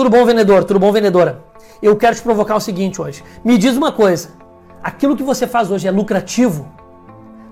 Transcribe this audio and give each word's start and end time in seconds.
Tudo 0.00 0.08
bom, 0.08 0.24
vendedor? 0.24 0.64
Tudo 0.64 0.80
bom, 0.80 0.90
vendedora? 0.90 1.44
Eu 1.82 1.94
quero 1.94 2.16
te 2.16 2.22
provocar 2.22 2.56
o 2.56 2.60
seguinte 2.60 3.02
hoje. 3.02 3.22
Me 3.44 3.58
diz 3.58 3.76
uma 3.76 3.92
coisa. 3.92 4.30
Aquilo 4.82 5.14
que 5.14 5.22
você 5.22 5.46
faz 5.46 5.70
hoje 5.70 5.86
é 5.86 5.90
lucrativo? 5.90 6.66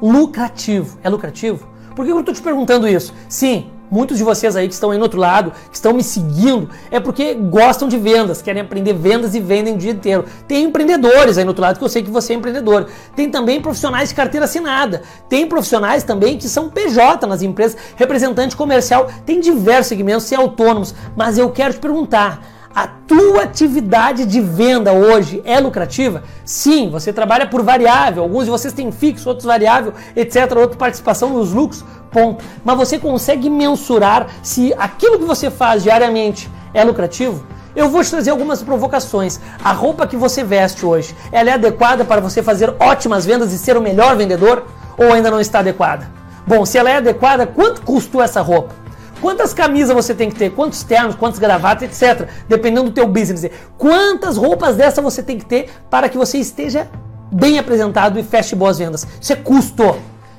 Lucrativo. 0.00 0.96
É 1.02 1.08
lucrativo? 1.08 1.66
Por 1.96 2.04
que 2.04 2.12
eu 2.12 2.20
estou 2.20 2.32
te 2.32 2.40
perguntando 2.40 2.86
isso? 2.86 3.12
Sim, 3.28 3.72
muitos 3.90 4.18
de 4.18 4.24
vocês 4.24 4.56
aí 4.56 4.66
que 4.68 4.74
estão 4.74 4.90
aí 4.90 4.98
no 4.98 5.04
outro 5.04 5.20
lado, 5.20 5.52
que 5.70 5.74
estão 5.76 5.92
me 5.92 6.02
seguindo, 6.02 6.68
é 6.90 7.00
porque 7.00 7.34
gostam 7.34 7.88
de 7.88 7.98
vendas, 7.98 8.42
querem 8.42 8.62
aprender 8.62 8.92
vendas 8.92 9.34
e 9.34 9.40
vendem 9.40 9.74
o 9.74 9.78
dia 9.78 9.92
inteiro. 9.92 10.24
Tem 10.46 10.64
empreendedores 10.64 11.38
aí 11.38 11.44
no 11.44 11.50
outro 11.50 11.62
lado, 11.62 11.78
que 11.78 11.84
eu 11.84 11.88
sei 11.88 12.02
que 12.02 12.10
você 12.10 12.32
é 12.32 12.36
empreendedor. 12.36 12.88
Tem 13.14 13.30
também 13.30 13.60
profissionais 13.60 14.10
de 14.10 14.14
carteira 14.14 14.44
assinada. 14.44 15.02
Tem 15.28 15.46
profissionais 15.46 16.02
também 16.04 16.38
que 16.38 16.48
são 16.48 16.68
PJ 16.68 17.26
nas 17.26 17.42
empresas, 17.42 17.76
representante 17.96 18.56
comercial. 18.56 19.08
Tem 19.24 19.40
diversos 19.40 19.88
segmentos, 19.88 20.28
tem 20.28 20.38
autônomos. 20.38 20.94
Mas 21.16 21.38
eu 21.38 21.50
quero 21.50 21.74
te 21.74 21.80
perguntar, 21.80 22.55
a 22.76 22.86
tua 22.86 23.44
atividade 23.44 24.26
de 24.26 24.38
venda 24.38 24.92
hoje 24.92 25.40
é 25.46 25.58
lucrativa? 25.58 26.22
Sim, 26.44 26.90
você 26.90 27.10
trabalha 27.10 27.46
por 27.46 27.62
variável, 27.62 28.22
alguns 28.22 28.44
de 28.44 28.50
vocês 28.50 28.74
têm 28.74 28.92
fixo, 28.92 29.30
outros 29.30 29.46
variável, 29.46 29.94
etc, 30.14 30.54
outra 30.58 30.76
participação 30.76 31.30
nos 31.30 31.54
lucros, 31.54 31.82
ponto. 32.10 32.44
Mas 32.62 32.76
você 32.76 32.98
consegue 32.98 33.48
mensurar 33.48 34.26
se 34.42 34.74
aquilo 34.76 35.18
que 35.18 35.24
você 35.24 35.50
faz 35.50 35.84
diariamente 35.84 36.50
é 36.74 36.84
lucrativo? 36.84 37.46
Eu 37.74 37.88
vou 37.88 38.04
te 38.04 38.10
trazer 38.10 38.30
algumas 38.30 38.62
provocações. 38.62 39.40
A 39.64 39.72
roupa 39.72 40.06
que 40.06 40.16
você 40.16 40.44
veste 40.44 40.84
hoje, 40.84 41.16
ela 41.32 41.48
é 41.48 41.54
adequada 41.54 42.04
para 42.04 42.20
você 42.20 42.42
fazer 42.42 42.74
ótimas 42.78 43.24
vendas 43.24 43.54
e 43.54 43.58
ser 43.58 43.78
o 43.78 43.80
melhor 43.80 44.16
vendedor 44.16 44.66
ou 44.98 45.14
ainda 45.14 45.30
não 45.30 45.40
está 45.40 45.60
adequada? 45.60 46.10
Bom, 46.46 46.66
se 46.66 46.76
ela 46.76 46.90
é 46.90 46.96
adequada, 46.96 47.46
quanto 47.46 47.80
custou 47.80 48.22
essa 48.22 48.42
roupa? 48.42 48.85
Quantas 49.26 49.52
camisas 49.52 49.92
você 49.92 50.14
tem 50.14 50.30
que 50.30 50.36
ter? 50.36 50.50
Quantos 50.50 50.84
ternos, 50.84 51.16
quantas 51.16 51.40
gravatas, 51.40 52.00
etc. 52.00 52.28
Dependendo 52.48 52.84
do 52.84 52.92
teu 52.92 53.08
business. 53.08 53.50
Quantas 53.76 54.36
roupas 54.36 54.76
dessa 54.76 55.02
você 55.02 55.20
tem 55.20 55.36
que 55.36 55.44
ter 55.44 55.68
para 55.90 56.08
que 56.08 56.16
você 56.16 56.38
esteja 56.38 56.88
bem 57.32 57.58
apresentado 57.58 58.20
e 58.20 58.22
feche 58.22 58.54
boas 58.54 58.78
vendas? 58.78 59.04
Isso 59.20 59.32
é 59.32 59.34
custo. 59.34 59.96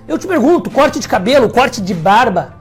Eu 0.07 0.17
te 0.17 0.25
pergunto, 0.25 0.71
corte 0.71 1.01
de 1.01 1.07
cabelo, 1.09 1.49
corte 1.49 1.81
de 1.81 1.93
barba, 1.93 2.55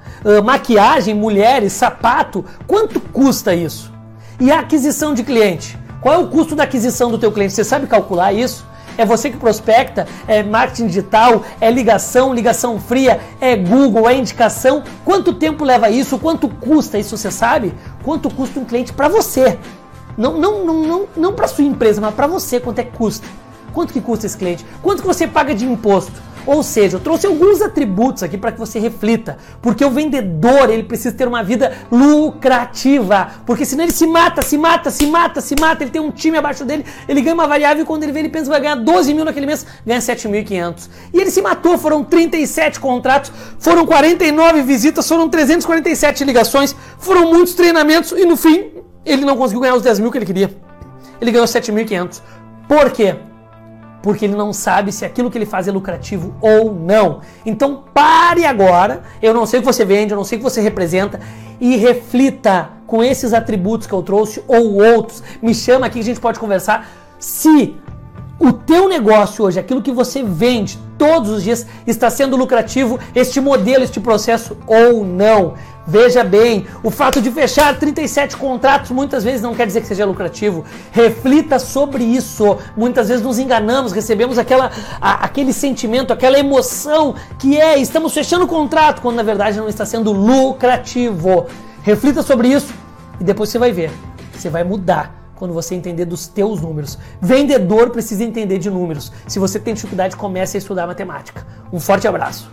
maquiagem, 0.44 1.14
mulheres, 1.14 1.74
sapato, 1.74 2.44
quanto 2.66 2.98
custa 2.98 3.54
isso? 3.54 3.92
E 4.40 4.50
a 4.50 4.58
aquisição 4.58 5.14
de 5.14 5.22
cliente? 5.22 5.78
Qual 6.00 6.12
é 6.12 6.18
o 6.18 6.26
custo 6.26 6.56
da 6.56 6.64
aquisição 6.64 7.08
do 7.08 7.18
teu 7.18 7.30
cliente? 7.30 7.52
Você 7.52 7.62
sabe 7.62 7.86
calcular 7.86 8.32
isso? 8.32 8.66
É 8.96 9.04
você 9.04 9.30
que 9.30 9.36
prospecta, 9.36 10.06
é 10.26 10.42
marketing 10.42 10.86
digital, 10.86 11.42
é 11.60 11.70
ligação, 11.70 12.32
ligação 12.32 12.80
fria, 12.80 13.20
é 13.40 13.56
Google, 13.56 14.08
é 14.08 14.14
indicação. 14.16 14.82
Quanto 15.04 15.32
tempo 15.32 15.64
leva 15.64 15.90
isso? 15.90 16.18
Quanto 16.18 16.48
custa 16.48 16.98
isso? 16.98 17.16
Você 17.16 17.30
sabe? 17.30 17.74
Quanto 18.02 18.28
custa 18.30 18.60
um 18.60 18.64
cliente 18.64 18.92
para 18.92 19.08
você? 19.08 19.58
Não, 20.16 20.38
não, 20.38 20.64
não, 20.64 20.82
não, 20.82 21.08
não 21.16 21.32
para 21.34 21.46
sua 21.46 21.64
empresa, 21.64 22.00
mas 22.00 22.14
para 22.14 22.26
você, 22.26 22.58
quanto 22.58 22.78
é 22.78 22.84
que 22.84 22.96
custa? 22.96 23.26
Quanto 23.72 23.92
que 23.92 24.00
custa 24.00 24.24
esse 24.24 24.36
cliente? 24.36 24.64
Quanto 24.82 25.02
que 25.02 25.06
você 25.06 25.26
paga 25.26 25.54
de 25.54 25.66
imposto? 25.66 26.22
Ou 26.46 26.62
seja, 26.62 26.96
eu 26.96 27.00
trouxe 27.00 27.26
alguns 27.26 27.60
atributos 27.60 28.22
aqui 28.22 28.38
para 28.38 28.52
que 28.52 28.58
você 28.58 28.78
reflita, 28.78 29.36
porque 29.60 29.84
o 29.84 29.90
vendedor 29.90 30.70
ele 30.70 30.84
precisa 30.84 31.14
ter 31.14 31.26
uma 31.26 31.42
vida 31.42 31.72
lucrativa, 31.90 33.28
porque 33.44 33.64
senão 33.64 33.82
ele 33.82 33.92
se 33.92 34.06
mata, 34.06 34.42
se 34.42 34.56
mata, 34.56 34.90
se 34.90 35.06
mata, 35.06 35.40
se 35.40 35.56
mata, 35.58 35.82
ele 35.82 35.90
tem 35.90 36.00
um 36.00 36.12
time 36.12 36.38
abaixo 36.38 36.64
dele, 36.64 36.84
ele 37.08 37.20
ganha 37.20 37.34
uma 37.34 37.48
variável 37.48 37.82
e 37.82 37.86
quando 37.86 38.04
ele 38.04 38.12
vê 38.12 38.20
ele 38.20 38.28
pensa 38.28 38.44
que 38.44 38.50
vai 38.50 38.60
ganhar 38.60 38.76
12 38.76 39.12
mil 39.12 39.24
naquele 39.24 39.46
mês, 39.46 39.66
ganha 39.84 39.98
7.500. 39.98 40.88
E 41.12 41.20
ele 41.20 41.30
se 41.30 41.42
matou, 41.42 41.76
foram 41.76 42.04
37 42.04 42.78
contratos, 42.78 43.32
foram 43.58 43.84
49 43.84 44.62
visitas, 44.62 45.08
foram 45.08 45.28
347 45.28 46.24
ligações, 46.24 46.76
foram 46.98 47.32
muitos 47.32 47.54
treinamentos 47.54 48.12
e 48.12 48.24
no 48.24 48.36
fim 48.36 48.70
ele 49.04 49.24
não 49.24 49.36
conseguiu 49.36 49.62
ganhar 49.62 49.74
os 49.74 49.82
10 49.82 49.98
mil 49.98 50.12
que 50.12 50.18
ele 50.18 50.26
queria. 50.26 50.50
Ele 51.20 51.32
ganhou 51.32 51.46
7.500. 51.46 52.20
Por 52.68 52.90
quê? 52.90 53.16
Porque 54.06 54.24
ele 54.24 54.36
não 54.36 54.52
sabe 54.52 54.92
se 54.92 55.04
aquilo 55.04 55.28
que 55.28 55.36
ele 55.36 55.44
faz 55.44 55.66
é 55.66 55.72
lucrativo 55.72 56.32
ou 56.40 56.72
não. 56.72 57.22
Então 57.44 57.82
pare 57.92 58.44
agora, 58.44 59.02
eu 59.20 59.34
não 59.34 59.44
sei 59.44 59.58
o 59.58 59.62
que 59.62 59.66
você 59.66 59.84
vende, 59.84 60.12
eu 60.12 60.16
não 60.16 60.22
sei 60.22 60.36
o 60.36 60.38
que 60.38 60.44
você 60.44 60.60
representa, 60.60 61.18
e 61.60 61.74
reflita 61.74 62.70
com 62.86 63.02
esses 63.02 63.32
atributos 63.32 63.84
que 63.84 63.92
eu 63.92 64.04
trouxe 64.04 64.44
ou 64.46 64.74
outros. 64.80 65.24
Me 65.42 65.52
chama 65.52 65.86
aqui 65.86 65.94
que 65.94 66.02
a 66.02 66.04
gente 66.04 66.20
pode 66.20 66.38
conversar 66.38 66.88
se 67.18 67.74
teu 68.76 68.90
negócio 68.90 69.42
hoje, 69.42 69.58
aquilo 69.58 69.80
que 69.80 69.90
você 69.90 70.22
vende 70.22 70.78
todos 70.98 71.30
os 71.30 71.42
dias, 71.42 71.66
está 71.86 72.10
sendo 72.10 72.36
lucrativo, 72.36 73.00
este 73.14 73.40
modelo, 73.40 73.82
este 73.82 73.98
processo 73.98 74.54
ou 74.66 75.02
não. 75.02 75.54
Veja 75.86 76.22
bem, 76.22 76.66
o 76.82 76.90
fato 76.90 77.22
de 77.22 77.30
fechar 77.30 77.78
37 77.78 78.36
contratos 78.36 78.90
muitas 78.90 79.24
vezes 79.24 79.40
não 79.40 79.54
quer 79.54 79.66
dizer 79.66 79.80
que 79.80 79.86
seja 79.86 80.04
lucrativo. 80.04 80.62
Reflita 80.92 81.58
sobre 81.58 82.04
isso. 82.04 82.58
Muitas 82.76 83.08
vezes 83.08 83.24
nos 83.24 83.38
enganamos, 83.38 83.92
recebemos 83.92 84.36
aquela, 84.36 84.70
a, 85.00 85.24
aquele 85.24 85.54
sentimento, 85.54 86.12
aquela 86.12 86.38
emoção 86.38 87.14
que 87.38 87.58
é 87.58 87.78
estamos 87.78 88.12
fechando 88.12 88.44
o 88.44 88.48
contrato, 88.48 89.00
quando 89.00 89.16
na 89.16 89.22
verdade 89.22 89.56
não 89.56 89.70
está 89.70 89.86
sendo 89.86 90.12
lucrativo. 90.12 91.46
Reflita 91.82 92.22
sobre 92.22 92.48
isso 92.48 92.74
e 93.18 93.24
depois 93.24 93.48
você 93.48 93.58
vai 93.58 93.72
ver. 93.72 93.90
Você 94.34 94.50
vai 94.50 94.64
mudar 94.64 95.15
quando 95.36 95.54
você 95.54 95.74
entender 95.74 96.04
dos 96.04 96.26
teus 96.26 96.60
números. 96.60 96.98
Vendedor 97.20 97.90
precisa 97.90 98.24
entender 98.24 98.58
de 98.58 98.70
números. 98.70 99.12
Se 99.28 99.38
você 99.38 99.60
tem 99.60 99.74
dificuldade, 99.74 100.16
comece 100.16 100.56
a 100.56 100.58
estudar 100.58 100.86
matemática. 100.86 101.46
Um 101.72 101.78
forte 101.78 102.08
abraço. 102.08 102.50